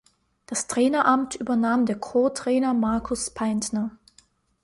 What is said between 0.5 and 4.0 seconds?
Traineramt übernahm der Co-Trainer Markus Peintner.